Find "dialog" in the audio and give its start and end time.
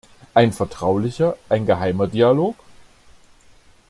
2.07-2.55